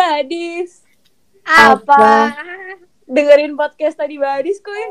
[0.00, 0.80] Badis.
[1.44, 2.32] Apa?
[3.04, 4.84] Dengerin podcast tadi Badis, kuy.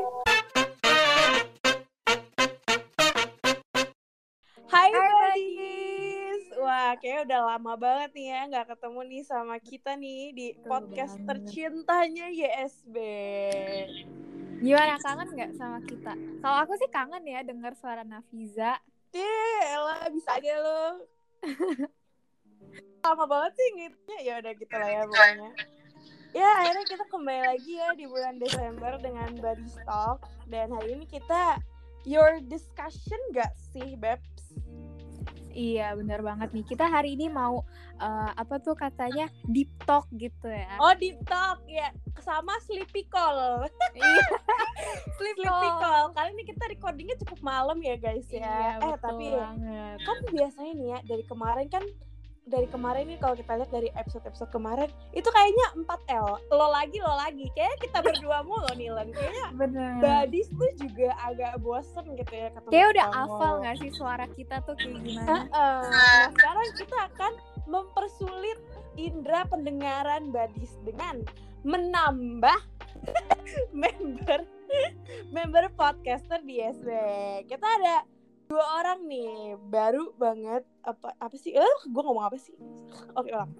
[4.70, 6.42] Hai Hai, Badis.
[6.62, 11.18] Wah, kayak udah lama banget nih ya nggak ketemu nih sama kita nih di podcast
[11.26, 12.94] tercintanya YSB.
[14.62, 16.14] Gimana kangen nggak sama kita?
[16.38, 18.78] Kalau aku sih kangen ya dengar suara Nafiza.
[19.10, 21.02] Eh, Ella bisa aja lo.
[23.00, 24.18] Lama banget sih ngitnya.
[24.20, 25.50] Ya udah gitu lah ya pokoknya.
[26.30, 31.04] Ya akhirnya kita kembali lagi ya di bulan Desember dengan Buddy Talk dan hari ini
[31.04, 31.58] kita
[32.06, 34.54] your discussion gak sih Babs?
[35.50, 36.62] Iya bener banget nih.
[36.62, 37.66] Kita hari ini mau
[37.98, 40.78] eh, apa tuh katanya deep talk gitu ya.
[40.78, 41.90] Oh deep talk ya
[42.22, 43.66] sama Sleepy Call.
[43.90, 44.22] Iya.
[45.18, 46.14] Sleepy Call.
[46.14, 48.70] Kali ini kita recordingnya cukup malam ya guys Iya, ya.
[48.78, 49.96] eh betul tapi banget.
[50.06, 51.82] kan biasanya nih ya dari kemarin kan
[52.48, 57.14] dari kemarin nih kalau kita lihat dari episode-episode kemarin itu kayaknya 4L lo lagi lo
[57.14, 59.92] lagi kayak kita berdua mulu nih Len kayaknya Bener.
[60.00, 64.56] Badis tuh juga agak bosen gitu ya ketemu Kayak udah hafal nggak sih suara kita
[64.64, 65.46] tuh kayak gimana?
[65.52, 67.32] Nah sekarang kita akan
[67.70, 68.58] mempersulit
[68.98, 71.22] indera pendengaran Badis dengan
[71.62, 72.58] menambah
[73.80, 74.40] member
[75.30, 76.88] member podcaster di SB.
[77.46, 78.19] Kita ada
[78.50, 81.54] dua orang nih baru banget apa apa sih?
[81.54, 82.50] Eh, gue ngomong apa sih?
[83.14, 83.54] Oke ulang.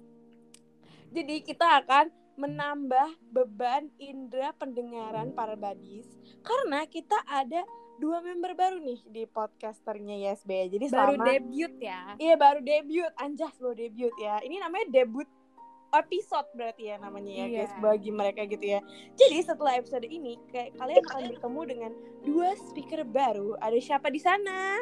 [1.15, 6.07] Jadi kita akan menambah beban indera pendengaran para badis
[6.43, 7.63] karena kita ada
[8.03, 10.75] dua member baru nih di podcasternya YSB.
[10.75, 12.01] Jadi Baru selama debut ya.
[12.19, 14.43] Iya baru debut, anjas baru debut ya.
[14.43, 15.29] Ini namanya debut
[15.91, 17.57] episode berarti ya namanya ya Iya.
[17.67, 18.79] guys bagi mereka gitu ya.
[19.15, 21.91] Jadi setelah episode ini kayak kalian akan bertemu dengan
[22.23, 23.59] dua speaker baru.
[23.59, 24.79] Ada siapa di sana?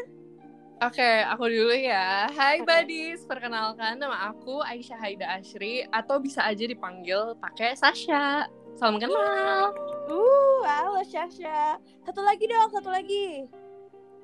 [0.80, 2.32] Oke, aku dulu ya.
[2.32, 2.64] Hai.
[2.64, 8.48] Badis, perkenalkan nama aku Aisyah Haida Ashri atau bisa aja dipanggil pakai Sasha.
[8.80, 9.76] Salam kenal.
[10.08, 11.76] Uh, halo Syasha.
[12.08, 13.44] Satu lagi dong, satu lagi.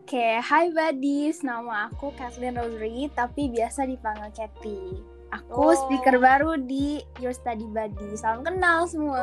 [0.05, 1.43] Oke, hai buddies.
[1.43, 5.03] Nama aku Kathleen Rosary, tapi biasa dipanggil Kathy.
[5.35, 5.75] Aku Oh.
[5.75, 8.15] speaker baru di Your Study Buddy.
[8.15, 9.19] Salam kenal semua.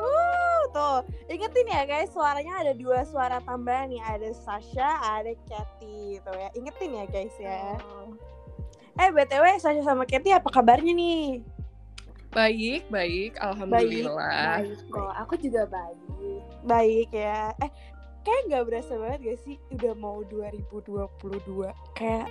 [0.00, 0.98] Uh, tuh.
[1.28, 4.00] Ingetin ya guys, suaranya ada dua suara tambahan nih.
[4.00, 6.48] Ada Sasha, ada Kathy gitu ya.
[6.56, 7.76] Ingetin ya guys ya.
[8.96, 11.44] Eh, BTW Sasha sama Kathy apa kabarnya nih?
[12.32, 13.36] Baik, baik.
[13.36, 14.64] Alhamdulillah.
[14.64, 16.00] Baik kok, aku juga baik.
[16.62, 17.70] baik ya eh
[18.22, 22.30] kayak nggak berasa banget gak sih udah mau 2022 kayak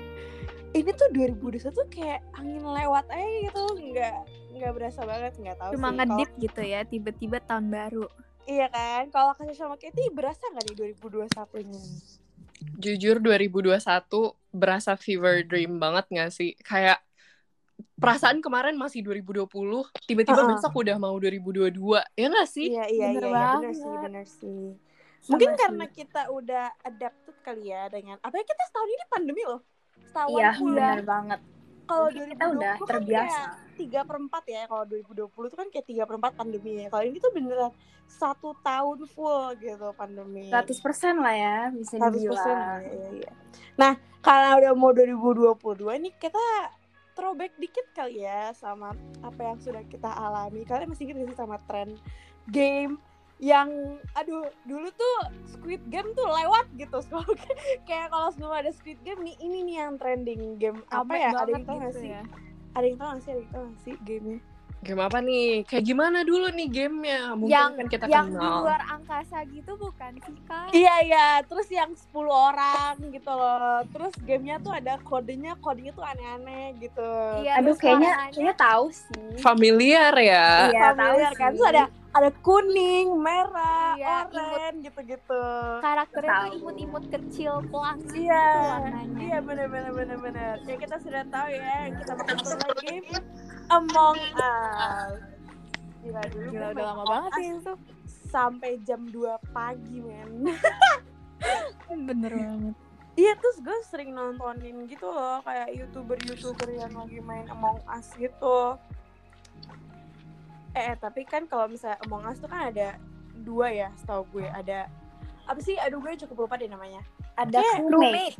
[0.71, 4.15] ini tuh 2021 tuh kayak angin lewat aja gitu nggak
[4.51, 8.07] nggak berasa banget nggak tahu Cuma ngedip gitu ya, tiba-tiba tahun baru.
[8.43, 11.81] Iya kan kalau kasih sama Katie berasa nggak nih 2021 nya
[12.77, 13.77] Jujur 2021
[14.51, 16.53] berasa fever dream banget gak sih?
[16.59, 17.01] Kayak
[17.95, 19.45] perasaan kemarin masih 2020,
[20.03, 20.49] tiba-tiba Uh-uh.
[20.51, 21.73] besok udah mau 2022.
[22.13, 22.69] Ya gak sih?
[22.69, 23.73] iya iya Bener iya, iya bener banget.
[23.77, 24.63] sih bener sih
[25.21, 25.57] Sama mungkin sih.
[25.57, 29.61] karena kita udah adapted kali ya dengan apa ya kita setahun ini pandemi loh
[30.03, 31.39] setahun Iya, benar banget.
[31.83, 33.41] kalau Mungkin kita udah 2020 kan terbiasa.
[33.73, 37.31] tiga perempat ya kalau 2020 itu kan kayak tiga perempat pandemi ya kalau ini tuh
[37.31, 37.71] beneran
[38.07, 40.71] satu tahun full gitu pandemi 100%
[41.17, 42.79] lah ya, bisa 100% dibilang.
[42.81, 43.31] iya, iya.
[43.75, 45.57] nah karena udah mau 2022
[45.99, 46.45] nih kita
[47.11, 51.39] throwback dikit kali ya sama apa yang sudah kita alami kalian masih ingat gak sih
[51.39, 51.89] sama tren
[52.47, 52.95] game
[53.41, 55.15] yang aduh dulu tuh
[55.49, 57.01] Squid Game tuh lewat gitu.
[57.09, 57.37] Kalau-
[57.89, 60.85] kayak kalau sebelum ada Squid Game nih ini nih yang trending game.
[60.93, 61.29] Apa Rame ya?
[61.33, 62.09] Ada yang gak gitu sih?
[62.13, 62.21] ya.
[62.71, 63.33] ada yang tau gak sih?
[63.33, 64.39] Ada yang tau gak sih gamenya
[64.81, 65.61] Game apa nih?
[65.63, 67.37] Kayak gimana dulu nih gamenya?
[67.37, 68.65] Mungkin Yang kan kita yang di kenal.
[68.65, 70.73] luar angkasa gitu bukan sih kak?
[70.73, 73.85] Iya iya, terus yang 10 orang gitu loh.
[73.87, 77.09] Terus gamenya tuh ada kodenya, kodenya tuh aneh-aneh gitu.
[77.39, 79.29] Iya, Aduh, kayaknya warnanya- kayaknya tahu sih.
[79.37, 80.47] Familiar ya?
[80.67, 81.37] Iya, tahu Familiar kan?
[81.47, 81.53] sih.
[81.53, 85.43] Terus ada ada kuning, merah, Iya, oranye gitu-gitu.
[85.79, 89.19] karakternya tuh imut-imut kecil pelang Iya, gitu warnanya.
[89.21, 90.55] iya bener-bener bener-bener.
[90.65, 93.07] Kayak kita sudah tahu ya, kita bakal main game
[93.71, 95.19] Among Us.
[96.03, 97.73] Gila dulu Gila udah lama banget sih itu.
[98.27, 100.51] Sampai jam 2 pagi men.
[102.07, 102.75] Bener banget.
[103.15, 108.79] Iya terus gue sering nontonin gitu loh kayak youtuber-youtuber yang lagi main Among Us gitu.
[110.71, 112.95] Eh, eh, tapi kan kalau misalnya Among Us tuh kan ada
[113.43, 114.87] dua ya setahu gue ada
[115.43, 115.75] apa sih?
[115.79, 117.03] Aduh gue cukup lupa deh namanya.
[117.35, 118.37] Ada Kayak crewmate.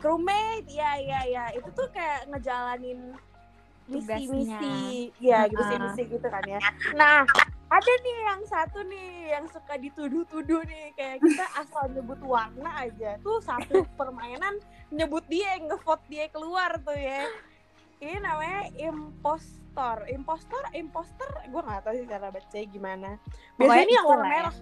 [0.00, 3.12] Crewmate, ya ya ya itu tuh kayak ngejalanin
[3.92, 5.80] misi-misi, ya gitu Ah.
[5.84, 6.58] misi gitu kan ya.
[6.96, 7.22] Nah
[7.72, 10.92] ada nih yang satu nih yang suka dituduh-tuduh nih.
[10.96, 14.56] Kayak kita asal nyebut warna aja tuh satu permainan
[14.92, 17.28] nyebut dia ngevote dia keluar tuh ya.
[18.02, 20.04] Ini namanya impos impostor.
[20.12, 23.10] Impostor impostor gue nggak tahu sih cara baca gimana.
[23.56, 24.28] Biasanya ini yang warna ya.
[24.28, 24.54] merah.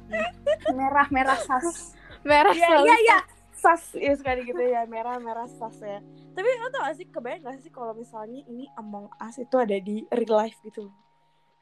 [0.80, 1.92] Merah merah sas.
[2.24, 3.18] Merah Iya selalu iya iya
[3.60, 6.00] sas ya sekali gitu ya merah merah sas ya
[6.32, 9.76] tapi lo tau gak sih kebayang gak sih kalau misalnya ini Among Us itu ada
[9.76, 10.88] di real life gitu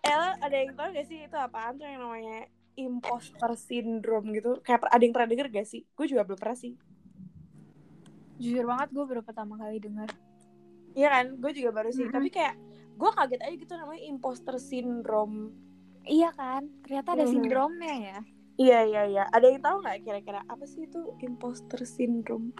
[0.01, 2.47] eh lo ada yang tau gak sih itu apaan tuh yang namanya
[2.79, 6.79] imposter syndrome gitu kayak ada yang pernah denger gak sih gue juga belum pernah sih
[8.39, 10.07] Jujur banget gue baru pertama kali dengar.
[10.95, 12.15] Iya kan gue juga baru sih Mm-mm.
[12.15, 12.55] tapi kayak
[12.95, 15.51] gue kaget aja gitu namanya imposter syndrome
[16.07, 16.71] Iya kan?
[16.87, 17.33] Ternyata ada Mhm.
[17.35, 18.19] sindromnya ya.
[18.59, 22.51] Iya iya iya ada yang tahu nggak kira-kira apa sih itu imposter syndrome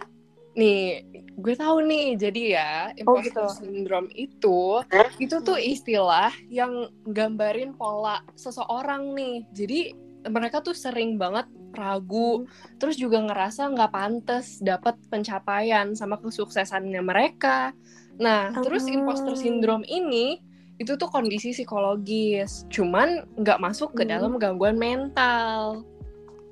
[0.57, 1.05] Nih,
[1.37, 2.17] gue tahu nih.
[2.17, 3.63] Jadi ya, Oh, imposter gitu.
[3.63, 4.81] syndrome itu
[5.21, 9.45] itu tuh istilah yang gambarin pola seseorang nih.
[9.53, 9.79] Jadi
[10.25, 11.47] mereka tuh sering banget
[11.77, 12.49] ragu,
[12.81, 17.71] terus juga ngerasa nggak pantas dapat pencapaian sama kesuksesannya mereka.
[18.19, 18.93] Nah, terus Oh.
[18.99, 20.41] imposter syndrome ini
[20.79, 24.09] itu tuh kondisi psikologis, cuman nggak masuk ke Hmm.
[24.09, 25.83] dalam gangguan mental.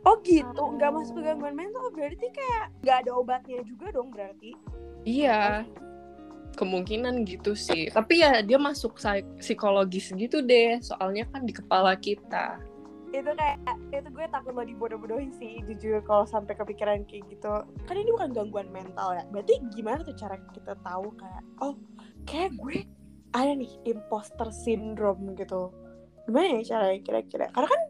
[0.03, 0.71] oh gitu Oh.
[0.71, 4.55] nggak masuk ke gangguan mental berarti kayak nggak ada obatnya juga dong berarti
[5.03, 5.67] Iya,
[6.53, 7.87] kemungkinan gitu sih.
[7.87, 12.55] Tapi ya dia masuk psi- psikologis gitu deh, soalnya kan di kepala kita.
[13.09, 13.57] itu kayak
[13.89, 17.49] itu gue takut lo dibodoh-bodohin sih jujur kalau sampai kepikiran kayak gitu
[17.81, 21.79] kan ini bukan gangguan mental ya berarti gimana tuh cara kita tahu kayak oh
[22.25, 22.83] kayak gue
[23.37, 25.69] ada nih imposter syndrome gitu.
[26.25, 27.45] Gimana ya caranya kira-kira?
[27.53, 27.81] Karena kan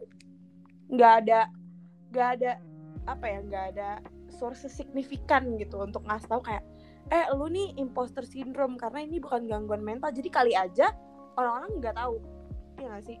[0.88, 1.40] nggak ada
[2.08, 2.52] nggak ada
[3.04, 3.90] apa ya nggak ada
[4.32, 6.64] source signifikan gitu untuk ngasih tahu kayak
[7.08, 10.92] eh lu nih imposter syndrome karena ini bukan gangguan mental jadi kali aja
[11.36, 12.16] orang-orang nggak tahu.
[12.78, 13.18] Iya nggak sih?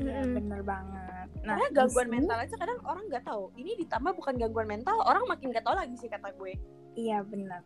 [0.00, 0.34] Iya, Mm-mm.
[0.40, 1.28] bener banget.
[1.44, 3.44] Nah karena gangguan sini- mental aja kadang orang nggak tahu.
[3.60, 6.56] Ini ditambah bukan gangguan mental orang makin nggak tahu lagi sih kata gue.
[6.96, 7.60] Iya benar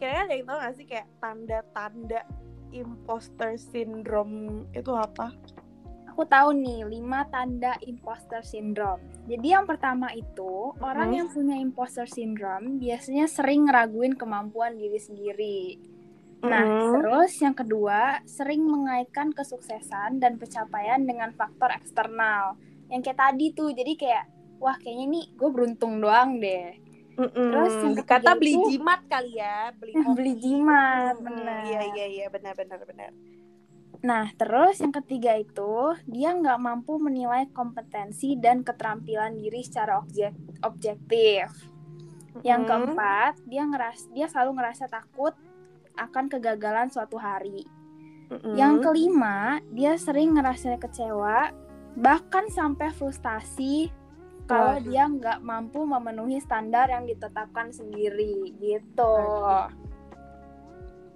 [0.00, 2.20] kira-kira ada yang tahu nggak sih kayak tanda-tanda
[2.72, 5.34] imposter syndrome itu apa
[6.20, 9.00] aku tahu nih lima tanda imposter syndrome.
[9.24, 11.16] Jadi yang pertama itu orang Mhm.
[11.16, 15.80] yang punya imposter syndrome biasanya sering ngeraguin kemampuan diri sendiri.
[16.44, 16.92] Nah, Mhm.
[16.92, 22.60] terus yang kedua sering mengaitkan kesuksesan dan pencapaian dengan faktor eksternal.
[22.92, 24.24] Yang kayak tadi tuh, jadi kayak
[24.60, 26.76] wah kayaknya nih gue beruntung doang deh.
[27.28, 30.40] Terus yang ketiga beli itu- jimat kali ya beli Beli hoki.
[30.40, 31.60] jimat, Hmm, benar.
[31.64, 33.12] iya iya iya benar benar benar
[34.00, 35.74] Nah, terus yang ketiga itu
[36.06, 40.32] dia nggak mampu menilai kompetensi dan keterampilan diri secara objek
[40.64, 41.52] objektif.
[42.40, 42.68] Yang Mhm.
[42.70, 45.36] keempat, dia ngeras dia selalu ngerasa takut
[45.92, 47.68] akan kegagalan suatu hari.
[48.30, 48.56] Mhm.
[48.56, 49.38] Yang kelima,
[49.68, 51.52] dia sering ngerasa kecewa,
[51.92, 53.92] bahkan sampai frustasi
[54.50, 54.82] kalau Waduh.
[54.82, 59.14] dia nggak mampu memenuhi standar yang ditetapkan sendiri, gitu.
[59.14, 59.70] Waduh.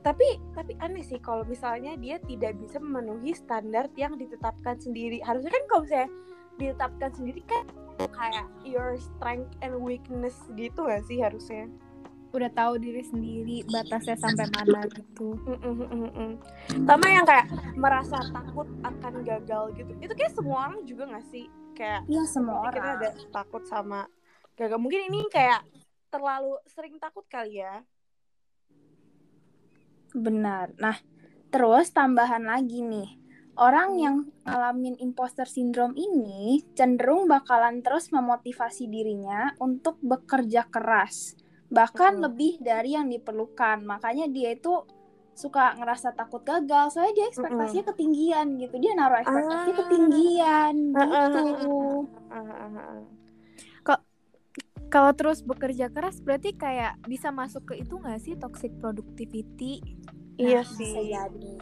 [0.05, 5.49] tapi tapi aneh sih kalau misalnya dia tidak bisa memenuhi standar yang ditetapkan sendiri harusnya
[5.49, 6.11] kan kalau misalnya
[6.61, 7.65] ditetapkan sendiri kan
[8.13, 11.73] kayak your strength and weakness gitu gak sih harusnya
[12.35, 15.39] Udah tahu diri sendiri batasnya sampai mana gitu.
[16.83, 17.47] Sama yang kayak
[17.79, 22.71] merasa takut akan gagal gitu itu kayak semua orang juga gak sih kayak Iya semua
[22.71, 22.97] kita orang.
[23.03, 24.06] ada takut sama
[24.55, 25.67] gagal mungkin ini kayak
[26.09, 27.82] terlalu sering takut kali ya
[30.15, 30.79] Benar.
[30.79, 30.94] Nah,
[31.50, 33.19] terus tambahan lagi nih.
[33.55, 34.03] Orang Hmm.
[34.03, 41.35] yang ngalamin imposter syndrome ini cenderung bakalan terus memotivasi dirinya untuk bekerja keras.
[41.66, 42.31] Bahkan Hmm.
[42.31, 43.83] lebih dari yang diperlukan.
[43.83, 44.87] Makanya dia itu
[45.35, 46.91] suka ngerasa takut gagal.
[46.91, 48.75] Soalnya dia ekspektasinya ketinggian gitu.
[48.79, 49.76] Dia naruh ekspektasi Ah.
[49.76, 51.45] ketinggian gitu.
[52.31, 53.00] Ah, ah, ah.
[54.85, 59.83] Kalau terus bekerja keras berarti kayak bisa masuk ke itu nggak sih toxic productivity?
[60.35, 61.53] iya Nah, sih Bisa jadi.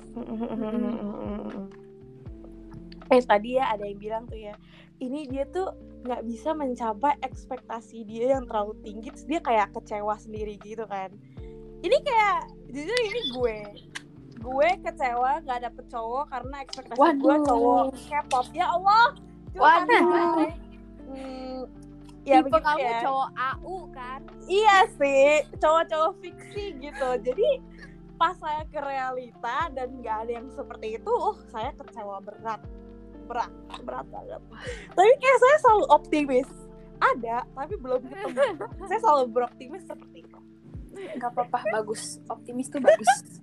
[3.08, 4.56] eh tadi ya ada yang bilang tuh ya
[4.96, 5.68] ini dia tuh
[6.02, 11.12] nggak bisa mencapai ekspektasi dia yang terlalu tinggi terus dia kayak kecewa sendiri gitu kan
[11.82, 12.38] ini kayak
[12.70, 13.58] jujur ini gue
[14.42, 17.46] gue kecewa nggak dapet cowok karena ekspektasi gue Waduh.
[17.46, 19.06] cowok K-pop ya Allah
[19.52, 20.02] curhat Waduh.
[20.08, 20.52] banget.
[21.12, 21.60] Hmm,
[22.24, 23.00] ya Tipe begitu kamu ya.
[23.04, 24.20] cowok AU kan?
[24.48, 25.28] Iya sih,
[25.60, 27.08] cowok-cowok fiksi gitu.
[27.20, 27.48] Jadi
[28.16, 32.62] pas saya ke realita dan nggak ada yang seperti itu, uh, saya kecewa berat,
[33.28, 33.52] berat,
[33.84, 34.42] berat banget.
[34.94, 36.50] Tapi kayak saya selalu optimis.
[37.02, 38.42] Ada, tapi belum ketemu.
[38.88, 40.38] saya selalu beroptimis seperti itu.
[40.92, 42.20] Gak apa-apa, bagus.
[42.28, 43.08] Optimis tuh bagus.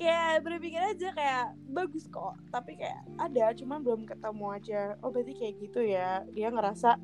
[0.00, 4.80] Kayak berpikir aja kayak bagus kok, tapi kayak ada, cuman belum ketemu aja.
[5.00, 6.20] Oh berarti kayak gitu ya.
[6.32, 7.00] Dia ngerasa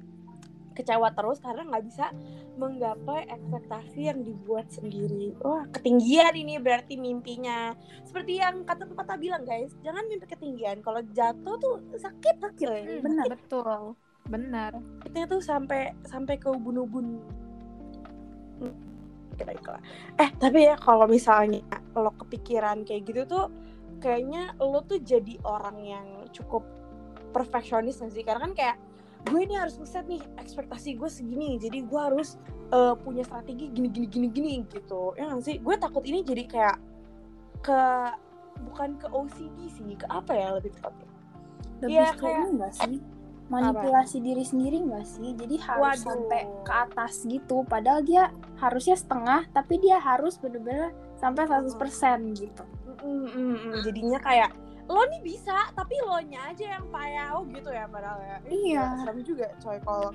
[0.73, 2.13] kecewa terus karena nggak bisa
[2.57, 5.37] menggapai ekspektasi yang dibuat sendiri.
[5.41, 7.73] Wah, ketinggian ini berarti mimpinya.
[8.05, 10.85] Seperti yang kata pepatah bilang, guys, jangan mimpi ketinggian.
[10.85, 12.69] Kalau jatuh tuh sakit sakit.
[12.69, 13.97] Hmm, benar betul.
[14.29, 14.73] Benar.
[15.09, 17.21] Itu tuh sampai sampai ke ubun-ubun.
[19.37, 19.53] Kira
[20.21, 21.65] Eh, tapi ya kalau misalnya
[21.97, 23.47] lo kepikiran kayak gitu tuh
[24.03, 26.65] kayaknya lo tuh jadi orang yang cukup
[27.33, 28.25] perfeksionis sih?
[28.25, 28.77] Karena kan kayak
[29.23, 32.43] gue ini harus ngeset nih ekspektasi gue segini jadi gue harus
[32.75, 35.15] uh, punya strategi gini gini gini gini gitu.
[35.15, 35.57] Ya gak sih?
[35.63, 36.77] Gue takut ini jadi kayak
[37.63, 37.81] ke
[38.69, 41.09] bukan ke OCD sih ke apa ya lebih tepatnya?
[41.83, 42.99] Lebih ya, kayak enggak sih
[43.51, 44.27] manipulasi apa?
[44.27, 45.35] diri sendiri enggak sih?
[45.35, 46.05] Jadi harus Waduh.
[46.05, 47.67] sampai ke atas gitu.
[47.67, 48.31] Padahal dia
[48.61, 52.65] harusnya setengah tapi dia harus bener-bener sampai 100% gitu.
[53.03, 54.51] Mm, mm, jadinya kayak
[54.91, 58.37] lo nih bisa tapi lo nya aja yang payah oh gitu ya padahal ya.
[58.51, 58.85] Iya.
[59.03, 60.11] serem juga coy kalau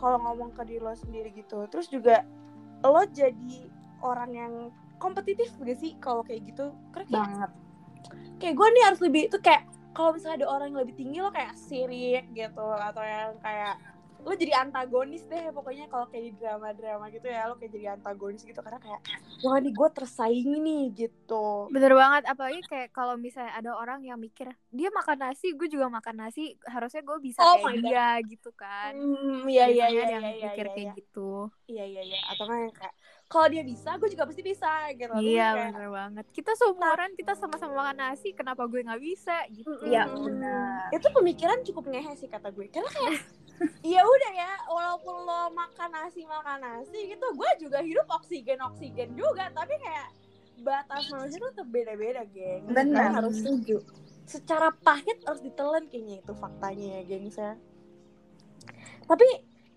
[0.00, 1.68] kalau ngomong ke diri lo sendiri gitu.
[1.68, 2.24] Terus juga
[2.80, 3.68] lo jadi
[4.00, 4.54] orang yang
[4.96, 6.72] kompetitif gak sih kalau kayak gitu?
[6.92, 7.50] Karena kayak, banget.
[8.40, 11.30] Kayak gue nih harus lebih itu kayak kalau misalnya ada orang yang lebih tinggi lo
[11.34, 13.74] kayak sirik gitu atau yang kayak
[14.20, 18.44] lo jadi antagonis deh pokoknya kalau kayak di drama-drama gitu ya lo kayak jadi antagonis
[18.44, 18.60] gitu.
[18.60, 19.00] Karena kayak
[19.40, 21.72] wah nih gue tersaingi nih gitu.
[21.72, 25.88] Bener banget apalagi kayak kalau misalnya ada orang yang mikir dia makan nasi gue juga
[25.88, 28.92] makan nasi harusnya gue bisa oh kayak dia gitu kan.
[28.92, 30.98] Hmm, iya iya iya yang iya, mikir iya, kayak iya.
[31.00, 31.30] gitu.
[31.64, 32.20] Iya iya iya.
[32.28, 32.94] Atau kan yang kayak
[33.30, 37.32] kalau dia bisa gue juga pasti bisa gitu iya kayak, bener banget kita seumuran kita
[37.38, 42.26] sama-sama makan nasi kenapa gue nggak bisa gitu iya benar itu pemikiran cukup ngehe sih
[42.26, 43.22] kata gue karena kayak
[43.84, 49.12] Iya udah ya, walaupun lo makan nasi makan nasi gitu, gue juga hidup oksigen oksigen
[49.12, 50.16] juga, tapi kayak
[50.64, 52.64] batas manusia tuh beda-beda, geng.
[52.72, 53.20] Benar.
[53.20, 53.84] harus setuju.
[54.24, 57.60] Secara pahit harus ditelan kayaknya itu faktanya ya, geng saya.
[59.04, 59.28] Tapi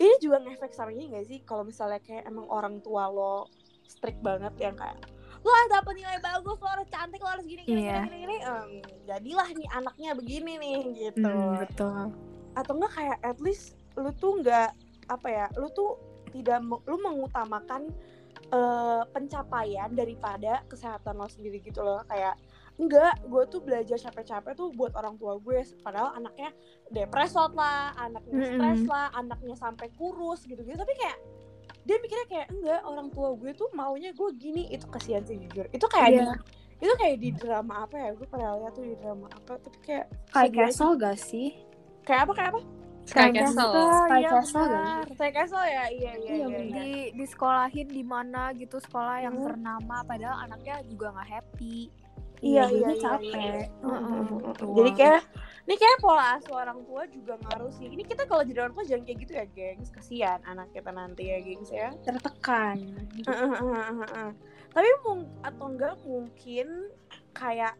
[0.03, 1.39] ini juga ngefek sama ini gak sih?
[1.47, 3.47] Kalau misalnya kayak emang orang tua lo
[3.87, 4.99] strict banget yang kayak
[5.43, 8.07] lo harus dapet nilai bagus, lo harus cantik, lo harus gini gini yeah.
[8.07, 8.37] gini gini, gini.
[8.47, 8.71] Um,
[9.03, 10.79] jadilah nih anaknya begini nih
[11.11, 11.27] gitu.
[11.27, 12.03] Mm, betul
[12.53, 14.73] atau enggak kayak at least lu tuh enggak
[15.09, 15.99] apa ya lu tuh
[16.33, 17.91] tidak lu mengutamakan
[18.53, 22.37] uh, pencapaian daripada kesehatan lo sendiri gitu loh kayak
[22.81, 26.49] enggak gue tuh belajar capek-capek tuh buat orang tua gue padahal anaknya
[26.89, 31.17] depresot lah anaknya stres lah anaknya sampai kurus gitu gitu tapi kayak
[31.83, 35.69] dia mikirnya kayak enggak orang tua gue tuh maunya gue gini itu kasihan sih jujur
[35.69, 36.33] itu kayak yeah.
[36.33, 39.77] di, itu kayak di drama apa ya gue pernah lihat tuh di drama apa tapi
[39.85, 41.53] kayak kayak gasol gak sih
[42.03, 42.61] kayak apa kayak apa
[43.03, 43.71] Sky Castle.
[43.75, 44.67] Sky iya, Castle
[45.11, 46.33] Sky Castle ya, iya iya.
[46.39, 46.59] iya, iya.
[46.71, 46.89] Di
[47.19, 49.43] di sekolahin di mana gitu sekolah yang hmm.
[49.43, 51.91] ternama, padahal anaknya juga nggak happy.
[52.43, 53.31] Iya iya, iya capek.
[53.31, 54.51] Iya, iya.
[54.75, 55.21] Jadi kayak
[55.63, 57.87] ini kayak pola asuh orang tua juga ngaruh sih.
[57.87, 59.89] Ini kita kalau jadi orang tua jangan kayak gitu ya, gengs.
[59.95, 61.95] Kasihan anak kita nanti ya, gengs ya.
[62.03, 62.75] Tertekan.
[64.75, 66.91] Tapi mung atau enggak mungkin
[67.31, 67.79] kayak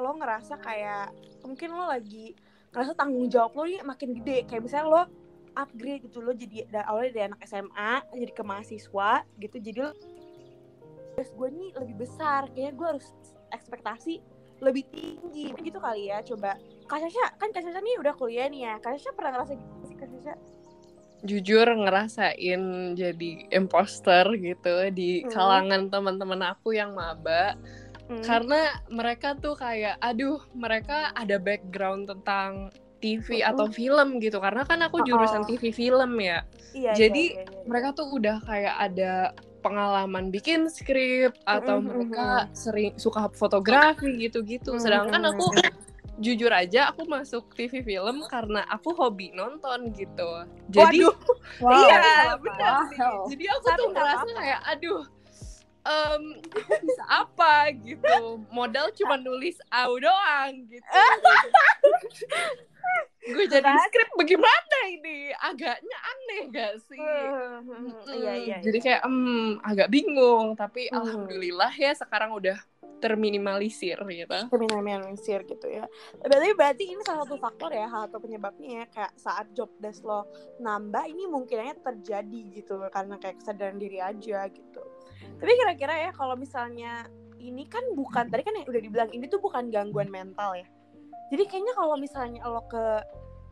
[0.00, 1.12] lo ngerasa kayak
[1.44, 2.32] mungkin lo lagi
[2.72, 5.02] ngerasa tanggung jawab lo nih makin gede kayak misalnya lo
[5.52, 9.92] upgrade gitu lo jadi awalnya dari anak SMA jadi ke mahasiswa gitu jadi lo
[11.12, 13.06] terus gue nih lebih besar kayaknya gue harus
[13.52, 14.18] ekspektasi
[14.62, 16.54] lebih tinggi gitu kali ya coba
[16.86, 19.84] Kak Sasha kan Kak Sasha nih udah kuliah nih ya Kak Sasha pernah ngerasa gitu
[19.90, 20.34] sih Kak Sasha
[21.22, 22.62] jujur ngerasain
[22.98, 25.30] jadi imposter gitu di hmm.
[25.30, 25.92] kalangan hmm.
[25.94, 27.54] teman-teman aku yang maba
[28.10, 28.22] hmm.
[28.26, 34.78] karena mereka tuh kayak aduh mereka ada background tentang TV atau film gitu karena kan
[34.86, 37.66] aku jurusan TV film ya iya, jadi iya, iya, iya.
[37.66, 41.88] mereka tuh udah kayak ada pengalaman bikin skrip atau mm -hmm.
[41.88, 44.76] mereka sering suka fotografi gitu-gitu.
[44.82, 45.46] Sedangkan aku
[46.20, 50.44] jujur aja aku masuk TV film karena aku hobi nonton gitu.
[50.68, 51.08] Jadi
[51.64, 51.72] wow.
[51.72, 53.24] iya benar wow.
[53.32, 55.02] jadi aku tuh ngerasa kayak aduh
[55.82, 56.22] um,
[56.68, 58.44] bisa apa gitu.
[58.52, 60.84] Modal cuma nulis au doang gitu
[63.22, 65.30] gue jadi skrip bagaimana ini?
[65.38, 66.98] Agaknya aneh gak sih?
[66.98, 67.86] Hmm, hmm,
[68.18, 68.84] iya, iya, jadi iya.
[68.84, 70.58] kayak um, agak bingung.
[70.58, 70.98] Tapi hmm.
[70.98, 72.58] alhamdulillah ya sekarang udah
[73.02, 74.38] terminimalisir gitu.
[74.46, 75.90] Terminimalisir gitu ya.
[76.22, 80.06] Berarti berarti ini salah satu faktor ya salah satu penyebabnya ya kayak saat job desk
[80.06, 80.30] lo
[80.62, 84.82] nambah ini mungkinnya terjadi gitu karena kayak kesadaran diri aja gitu.
[85.42, 87.10] Tapi kira-kira ya kalau misalnya
[87.42, 90.66] ini kan bukan tadi kan yang udah dibilang ini tuh bukan gangguan mental ya.
[91.32, 93.00] Jadi kayaknya kalau misalnya lo ke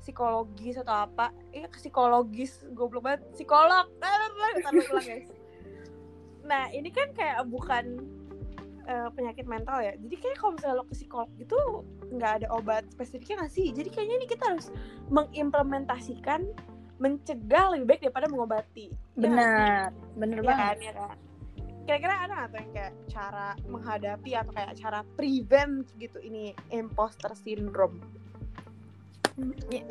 [0.05, 3.89] psikologis atau apa, ya ke psikologis, goblok banget, psikolog.
[4.93, 5.31] ulang guys.
[6.45, 8.05] Nah, ini kan kayak bukan
[8.85, 9.97] uh, penyakit mental ya.
[9.97, 11.57] Jadi kayak kalau misalnya lo ke psikolog gitu
[12.11, 13.73] nggak ada obat spesifiknya nggak sih?
[13.73, 14.69] Jadi kayaknya ini kita harus
[15.09, 16.45] mengimplementasikan
[17.01, 19.73] mencegah lebih baik daripada mengobati Ya nggak sih?
[19.73, 19.89] benar
[20.21, 21.17] bener Iya banget kan, ya kan.
[21.91, 27.35] Kira-kira ada nggak tuh yang kayak cara menghadapi atau kayak cara prevent gitu ini imposter
[27.35, 27.99] syndrome?
[29.75, 29.83] Ya,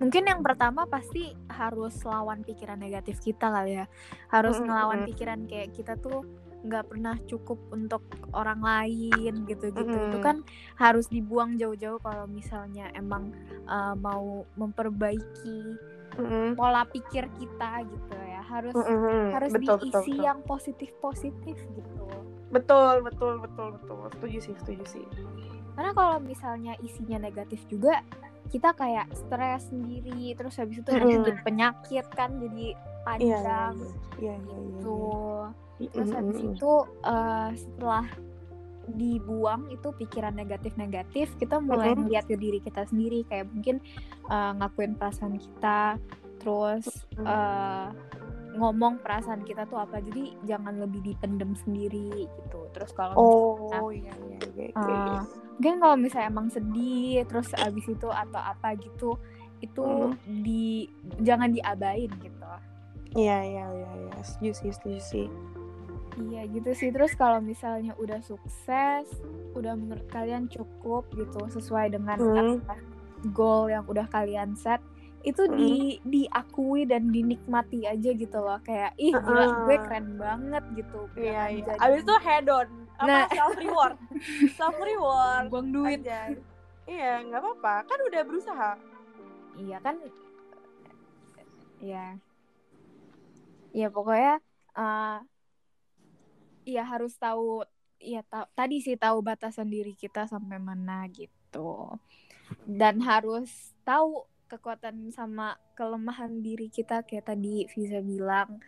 [0.00, 3.84] mungkin yang pertama pasti harus lawan pikiran negatif kita kali ya
[4.32, 5.10] harus Mm-mm, ngelawan mm-mm.
[5.12, 6.24] pikiran kayak kita tuh
[6.64, 8.00] nggak pernah cukup untuk
[8.32, 10.24] orang lain gitu-gitu itu Mm-mm.
[10.24, 10.40] kan
[10.80, 13.36] harus dibuang jauh-jauh kalau misalnya emang
[13.68, 15.76] uh, mau memperbaiki
[16.18, 16.54] Mm-mm.
[16.54, 19.34] pola pikir kita gitu ya harus Mm-mm.
[19.34, 20.24] harus betul, diisi betul, betul.
[20.24, 22.04] yang positif positif gitu
[22.54, 25.06] betul betul betul betul setuju sih setuju sih
[25.74, 27.98] karena kalau misalnya isinya negatif juga
[28.52, 33.74] kita kayak stres sendiri terus habis itu jadi penyakit kan jadi iya iya panjang
[34.22, 34.98] iya iya iya gitu
[35.82, 35.88] iya.
[35.90, 36.50] terus habis Mm-mm.
[36.54, 38.06] itu eh, setelah
[38.92, 43.24] dibuang itu pikiran negatif-negatif kita mulai melihat ke diri kita sendiri.
[43.28, 43.76] Kayak mungkin
[44.28, 45.96] eh, ngakuin perasaan kita
[46.42, 46.84] terus
[47.16, 47.88] eh,
[48.54, 49.98] ngomong perasaan kita tuh apa.
[50.04, 52.60] Jadi jangan lebih dipendem sendiri gitu.
[52.70, 54.68] Terus kalau oh iya iya iya.
[54.74, 55.22] Uh,
[55.58, 59.18] mungkin kalau misalnya emang sedih terus abis itu atau apa gitu
[59.62, 60.42] itu Mm.
[60.44, 60.90] di
[61.24, 62.46] jangan diabain gitu.
[63.14, 64.14] Iya iya iya iya.
[64.20, 65.26] Setuju sih setuju sih
[66.16, 69.06] iya gitu sih terus kalau misalnya udah sukses
[69.52, 72.58] udah menurut kalian cukup gitu sesuai dengan Hmm.
[73.30, 74.78] goal yang udah kalian set
[75.22, 75.56] itu Hmm.
[75.56, 75.72] di
[76.04, 79.64] diakui dan dinikmati aja gitu loh kayak ih gila Uh-uh.
[79.64, 83.26] gue keren banget gitu iya iya jadi abis itu head on apa Nah.
[83.28, 83.96] self reward
[84.58, 86.36] self reward buang duit Anjay.
[86.84, 88.70] iya nggak apa-apa kan udah berusaha
[89.56, 89.96] iya kan
[91.80, 92.16] ya
[93.72, 94.38] ya pokoknya
[94.74, 95.16] eh
[96.64, 97.62] ya harus tahu
[98.00, 101.96] ya ta- tadi sih tahu batasan diri kita sampai mana gitu.
[102.64, 108.60] Dan harus tahu kekuatan sama kelemahan diri kita kayak tadi Visa bilang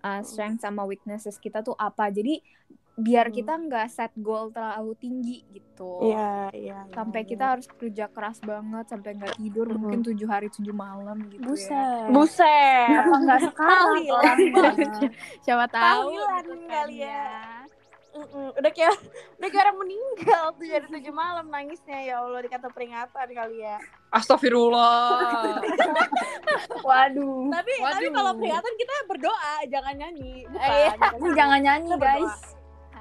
[0.00, 2.08] uh, strength sama weaknesses kita tuh apa.
[2.08, 2.40] Jadi
[2.98, 3.36] biar Hmm.
[3.36, 7.28] kita nggak set goal terlalu tinggi gitu iya iya iya, sampai iya.
[7.28, 9.78] kita harus kerja keras banget sampai nggak tidur Mhm.
[9.78, 14.22] mungkin tujuh hari tujuh malam gitu ya buset buset apa nggak Tahlilan.
[14.52, 14.78] orang
[15.38, 17.30] siapa tahu Tahlilan kali ya.
[18.08, 18.50] Mm-mm.
[18.50, 18.98] udah kayak
[19.38, 23.78] udah kayak orang meninggal tuh dari tujuh malam nangisnya ya Allah dikata peringatan kali ya
[24.10, 25.62] Astagfirullah.
[26.82, 28.10] waduh tapi tapi Waduh.
[28.12, 31.30] kalau peringatan kita berdoa jangan nyanyi bukan Eh, Jangan nyanyi.
[31.36, 32.34] jangan nyanyi Kita berdoa.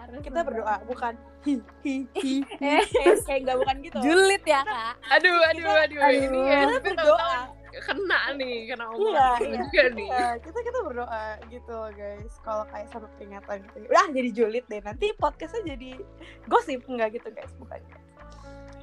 [0.08, 2.84] Harus kita berdoa bukan hi hi hi Eh.
[2.88, 3.98] kayak kayak nggak bukan gitu.
[4.00, 4.94] Julid ya kak?
[5.20, 6.00] Aduh, aduh, aduh.
[6.08, 7.40] Ini ya, kita berdoa.
[7.78, 9.58] kena nih, kena Iya, omongan iya.
[9.62, 10.08] juga nih.
[10.10, 12.34] Iya, kita kita berdoa gitu loh guys.
[12.42, 13.78] Kalau kayak satu peringatan gitu.
[13.86, 14.82] Udah jadi julid deh.
[14.82, 16.02] Nanti podcastnya jadi
[16.50, 16.82] gosip.
[16.90, 17.52] Enggak gitu guys.
[17.62, 17.78] Bukan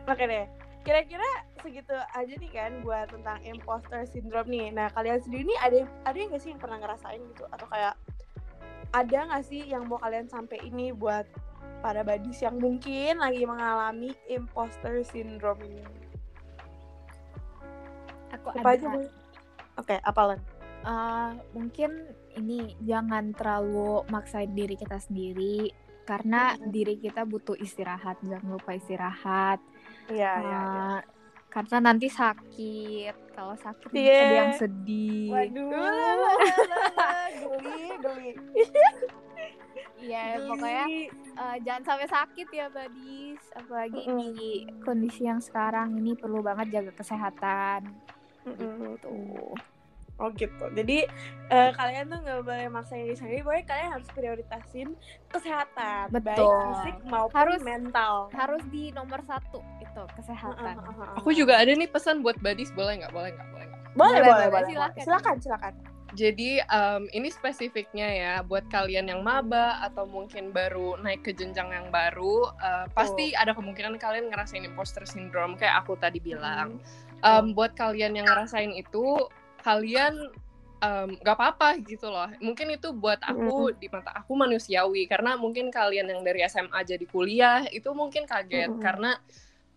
[0.06, 0.46] oke deh.
[0.84, 1.26] Kira-kira
[1.58, 4.68] segitu aja nih kan buat tentang imposter syndrome nih.
[4.70, 7.44] Nah kalian sendiri nih ada ada yang gak sih yang pernah ngerasain gitu?
[7.50, 7.96] Atau kayak
[8.94, 11.26] ada nggak sih yang mau kalian sampai ini buat
[11.82, 15.82] para badis yang mungkin lagi mengalami imposter syndrome ini
[18.30, 18.88] aku apa ada aja
[19.74, 20.40] oke apa Len?
[20.84, 21.90] Eh, mungkin
[22.34, 25.72] ini jangan terlalu maksain diri kita sendiri
[26.04, 26.68] karena Mhm.
[26.68, 29.58] diri kita butuh istirahat jangan lupa istirahat
[30.06, 30.84] iya iya iya.
[30.94, 31.00] Eh,
[31.48, 34.18] karena nanti sakit kalau sakit Iya.
[34.20, 35.70] ada yang sedih Waduh,
[37.40, 38.30] geli, geli.
[40.14, 40.86] Iya, pokoknya
[41.34, 43.42] eh, jangan sampai sakit ya, badis.
[43.52, 44.20] Apalagi Mm-mm.
[44.32, 44.50] di
[44.80, 47.90] kondisi yang sekarang ini perlu banget jaga kesehatan.
[48.44, 48.94] Mm-mm.
[48.94, 49.16] Gitu.
[50.14, 50.64] Oh gitu.
[50.70, 51.10] Jadi
[51.50, 54.88] eh, kalian tuh nggak boleh maksain diri sendiri, pokoknya kalian harus prioritasin
[55.26, 56.54] kesehatan, baik Betul.
[56.70, 58.14] fisik maupun Harus- mental.
[58.30, 60.78] Harus di nomor satu itu kesehatan.
[61.18, 63.10] Aku juga ada nih pesan buat badis, boleh nggak?
[63.10, 63.48] Boleh nggak?
[63.50, 63.80] Boleh nggak?
[63.94, 64.48] Boleh, Boleh, boleh, boleh.
[64.54, 64.68] boleh.
[64.70, 65.02] Silakan.
[65.02, 65.74] Silakan, silakan.
[66.14, 71.74] Jadi em, ini spesifiknya ya buat kalian yang maba atau mungkin baru naik ke jenjang
[71.74, 76.78] yang baru, eh, pasti ada kemungkinan kalian ngerasain imposter syndrome kayak aku tadi bilang.
[77.24, 79.16] Em, buat kalian yang ngerasain itu,
[79.66, 80.30] kalian
[80.84, 82.30] em, nggak apa-apa gitu loh.
[82.38, 87.06] Mungkin itu buat aku di mata aku manusiawi karena mungkin kalian yang dari SMA jadi
[87.10, 88.84] kuliah itu mungkin kaget Mm-mm.
[88.84, 89.18] karena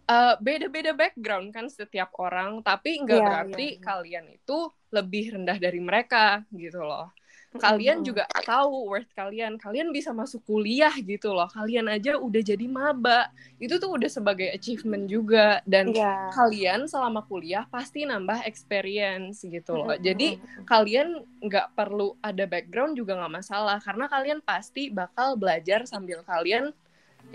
[0.10, 3.88] eh, beda-beda background kan setiap orang, tapi nggak Iya, berarti iya.
[3.88, 4.58] kalian itu
[4.96, 7.12] lebih rendah dari mereka gitu loh.
[7.58, 8.06] Kalian Mm-mm.
[8.06, 9.58] juga tahu worth kalian.
[9.58, 11.50] Kalian bisa masuk kuliah gitu loh.
[11.50, 13.34] Kalian aja udah jadi maba.
[13.58, 16.08] Itu tuh udah sebagai achievement juga dan Iya.
[16.30, 19.90] kalian selama kuliah pasti nambah experience gitu loh.
[19.90, 19.98] Mm-mm.
[19.98, 26.22] Jadi kalian nggak perlu ada background juga nggak masalah karena kalian pasti bakal belajar sambil
[26.28, 26.76] kalian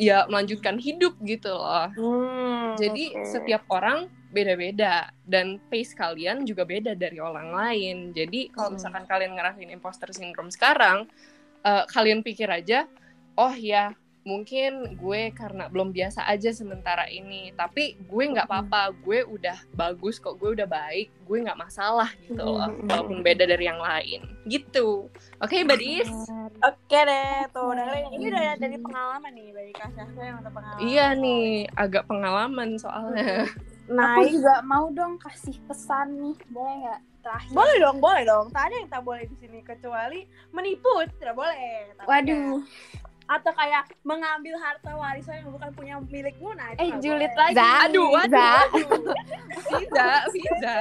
[0.00, 1.88] ya melanjutkan hidup gitu loh.
[1.92, 3.28] Hmm, Jadi oke.
[3.28, 7.96] setiap orang beda-beda dan pace kalian juga beda dari orang lain.
[8.16, 8.80] Jadi kalau Hmm.
[8.80, 11.04] misalkan kalian ngerasain imposter syndrome sekarang,
[11.62, 12.88] eh, kalian pikir aja,
[13.36, 19.26] oh ya mungkin gue karena belum biasa aja sementara ini, tapi gue nggak apa-apa, gue
[19.26, 23.82] udah bagus kok, gue udah baik, gue nggak masalah gitu loh, walaupun beda dari yang
[23.82, 25.10] lain, gitu.
[25.42, 26.10] Oke, badis.
[26.62, 28.14] Oke deh, tuh dengerin.
[28.14, 30.82] Ini udah dari pengalaman nih dari Kak Syahsa yang udah pengalaman.
[30.86, 33.50] Iya nih, agak pengalaman soalnya.
[33.90, 37.00] Nah, Aku juga mau dong kasih pesan nih, boleh nggak?
[37.22, 37.54] Terakhir.
[37.54, 38.46] boleh dong, boleh dong.
[38.50, 40.90] Tak ada yang tak boleh di sini kecuali menipu
[41.22, 41.94] tidak boleh.
[42.02, 42.66] Waduh,
[43.32, 47.40] Atau kayak mengambil harta warisan yang bukan punya milikmu, nah itu eh julid boleh.
[47.40, 47.54] lagi.
[47.54, 48.48] Za, Aduh, aduh, Za.
[48.60, 48.88] aduh.
[49.72, 50.74] Bisa, bisa.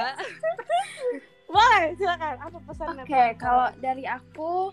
[1.46, 2.34] Boleh, silakan.
[2.38, 3.02] Apa pesannya?
[3.02, 4.72] Oke, kalau dari aku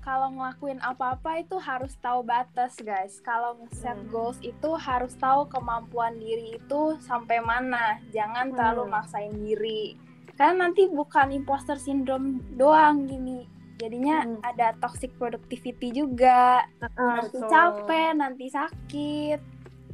[0.00, 3.20] kalau ngelakuin apa-apa itu harus tahu batas, guys.
[3.20, 4.08] Kalau nge-set Hmm.
[4.08, 8.00] goals itu harus tahu kemampuan diri itu sampai mana.
[8.08, 8.92] Jangan terlalu Hmm.
[8.94, 9.96] maksain diri.
[10.32, 13.44] Karena nanti bukan imposter syndrome doang gini.
[13.80, 14.38] Jadinya Hmm.
[14.44, 16.68] ada toxic productivity juga.
[16.94, 19.40] Ah, Nanti capek, nanti sakit.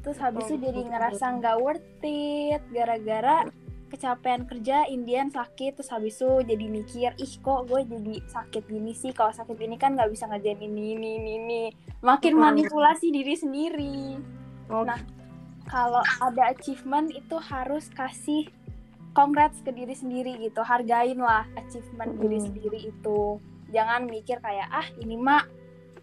[0.02, 3.46] Terus habis itu jadi ngerasa nggak worth it gara-gara
[3.86, 8.90] kecapean kerja Indian sakit terus habis itu jadi mikir ih kok gue jadi sakit gini
[8.90, 11.62] sih kalau sakit ini kan nggak bisa ngerjain ini ini ini ini
[12.02, 12.50] makin Hmm.
[12.50, 14.18] manipulasi diri sendiri
[14.66, 14.98] Oh, Nah,
[15.64, 18.50] kalau ada achievement itu harus kasih
[19.12, 22.44] congrats ke diri sendiri gitu hargain lah achievement diri Mm.
[22.44, 23.38] sendiri itu
[23.70, 25.44] jangan mikir kayak ah ini mah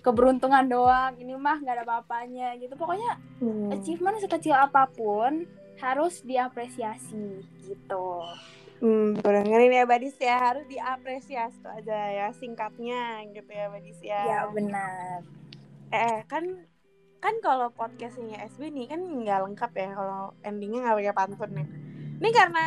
[0.04, 3.72] keberuntungan doang ini mah nggak ada apa-apanya gitu pokoknya hmm.
[3.72, 5.48] achievement sekecil apa pun
[5.80, 8.24] harus diapresiasi gitu
[8.84, 14.20] Hmm, dengerin ya Badis ya harus diapresiasi tuh aja ya singkatnya gitu ya Badis ya.
[14.28, 15.24] ya benar
[15.94, 16.44] Eh kan
[17.22, 21.68] kan kalau podcastnya SB nih kan nggak lengkap ya kalau endingnya nggak pakai pantun nih.
[22.20, 22.66] Ini karena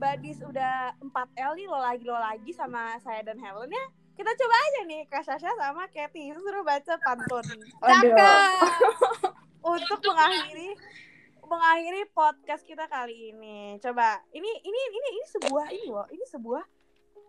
[0.00, 3.86] Badis udah 4L nih lo lagi lo lagi sama saya dan Helen ya.
[4.20, 7.40] Kita coba aja nih Kak Sasha sama Katy suruh baca pantun.
[9.72, 10.76] Untuk mengakhiri
[11.40, 13.80] mengakhiri podcast kita kali ini.
[13.80, 16.60] Coba ini ini ini ini sebuah ini loh, ini sebuah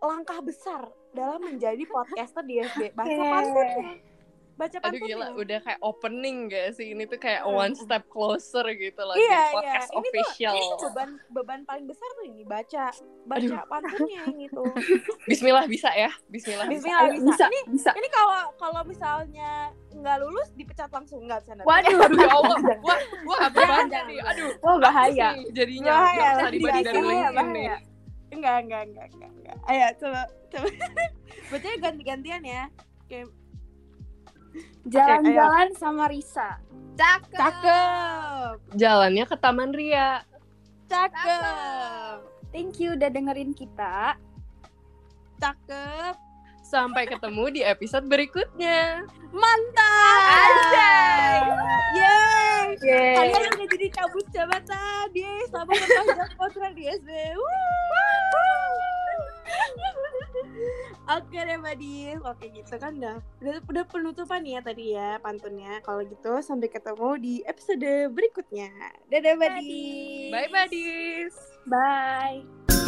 [0.04, 0.84] langkah besar
[1.16, 2.92] dalam menjadi podcaster di SB.
[2.92, 4.11] Baca Oke.
[4.54, 5.08] Baca Aduh pantunnya.
[5.08, 6.92] gila, udah kayak opening gak sih?
[6.92, 7.56] Ini tuh kayak Hmm.
[7.58, 9.12] one step closer gitu loh.
[9.12, 9.42] Iya, iya.
[9.50, 10.54] podcast Ini tuh, official.
[10.54, 12.84] ini tuh beban beban paling besar tuh ini baca
[13.24, 14.62] baca pantunnya gitu.
[15.30, 16.12] Bismillah bisa ya?
[16.26, 16.66] Bismillah.
[16.66, 17.26] Bismillah Ayo, bisa.
[17.26, 19.50] bisa Ini bisa ini kalau kalau misalnya
[19.90, 21.52] nggak lulus dipecat langsung nggak bisa.
[21.62, 22.56] waduh Aduh ya Allah.
[22.78, 24.04] Wah, wah jangan.
[24.06, 24.18] nih?
[24.22, 24.50] Aduh.
[24.58, 27.52] wah bahaya sih Jadinya Bahaya, nggak usah nanti dibagi dari bahaya, LinkedIn bahaya.
[27.52, 27.90] nih.
[28.32, 29.56] Enggak, enggak, enggak, enggak, enggak.
[29.66, 30.66] Ayo coba coba.
[31.50, 32.62] Bacanya ganti-gantian ya.
[33.04, 33.26] Kayak
[34.86, 36.58] jalan-jalan sama Risa
[36.92, 37.40] Cakep.
[37.40, 38.54] cakep.
[38.76, 40.22] Jalannya ke Taman Ria.
[40.92, 42.20] Cakep.
[42.52, 44.20] thank you udah dengerin kita
[45.42, 46.14] Cakep.
[46.62, 49.02] Sampai ketemu di episode berikutnya.
[49.34, 50.22] Mantap.
[50.38, 51.36] Anjay.
[51.98, 52.64] Yeay.
[52.78, 53.16] Yeay.
[53.18, 55.06] Kalian udah jadi cabut jabatan.
[55.12, 57.10] Yeay, selamat berpanjang kontrak di SB.
[61.10, 62.22] Oke deh Mbak.
[62.22, 65.82] Oke gitu kan udah, udah udah penutupan ya tadi ya pantunnya.
[65.82, 68.70] Kalau gitu sampai ketemu di episode berikutnya.
[69.10, 69.50] Dadah Mbak.
[70.30, 71.34] Bye, Badis.
[71.66, 72.81] bye